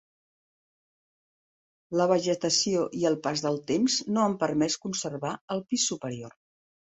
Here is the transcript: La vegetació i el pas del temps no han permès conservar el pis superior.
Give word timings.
La 2.01 2.07
vegetació 2.11 2.87
i 3.01 3.05
el 3.11 3.19
pas 3.27 3.45
del 3.45 3.61
temps 3.73 3.99
no 4.15 4.23
han 4.29 4.37
permès 4.45 4.79
conservar 4.87 5.35
el 5.57 5.65
pis 5.75 5.85
superior. 5.93 6.35